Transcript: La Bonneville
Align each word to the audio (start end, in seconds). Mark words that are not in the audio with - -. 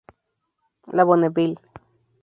La 0.97 1.03
Bonneville 1.05 1.59